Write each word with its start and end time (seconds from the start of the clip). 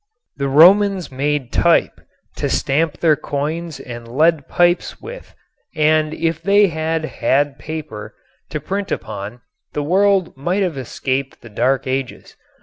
The 0.37 0.47
Romans 0.47 1.11
made 1.11 1.51
type 1.51 2.01
to 2.37 2.49
stamp 2.49 3.01
their 3.01 3.15
coins 3.15 3.79
and 3.79 4.07
lead 4.07 4.47
pipes 4.47 4.99
with 4.99 5.35
and 5.75 6.15
if 6.15 6.41
they 6.41 6.69
had 6.69 7.05
had 7.05 7.59
paper 7.59 8.15
to 8.49 8.59
print 8.59 8.91
upon 8.91 9.41
the 9.73 9.83
world 9.83 10.35
might 10.35 10.63
have 10.63 10.75
escaped 10.75 11.43
the 11.43 11.49
Dark 11.49 11.85
Ages. 11.85 12.35